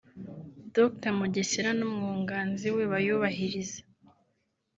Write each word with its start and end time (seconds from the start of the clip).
Dr 0.75 1.11
Mugesera 1.17 1.71
n’umwunganzi 1.79 2.67
we 2.75 2.83
bayubahirize 2.91 3.79